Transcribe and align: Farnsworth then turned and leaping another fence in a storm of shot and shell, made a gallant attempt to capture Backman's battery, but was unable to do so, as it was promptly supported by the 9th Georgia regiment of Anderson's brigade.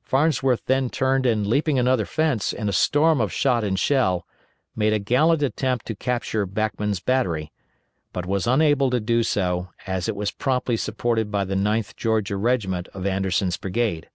Farnsworth 0.00 0.64
then 0.64 0.88
turned 0.88 1.26
and 1.26 1.46
leaping 1.46 1.78
another 1.78 2.06
fence 2.06 2.54
in 2.54 2.66
a 2.66 2.72
storm 2.72 3.20
of 3.20 3.30
shot 3.30 3.62
and 3.62 3.78
shell, 3.78 4.26
made 4.74 4.94
a 4.94 4.98
gallant 4.98 5.42
attempt 5.42 5.84
to 5.84 5.94
capture 5.94 6.46
Backman's 6.46 6.98
battery, 6.98 7.52
but 8.14 8.24
was 8.24 8.46
unable 8.46 8.88
to 8.88 9.00
do 9.00 9.22
so, 9.22 9.68
as 9.86 10.08
it 10.08 10.16
was 10.16 10.30
promptly 10.30 10.78
supported 10.78 11.30
by 11.30 11.44
the 11.44 11.56
9th 11.56 11.94
Georgia 11.94 12.38
regiment 12.38 12.88
of 12.94 13.04
Anderson's 13.04 13.58
brigade. 13.58 14.08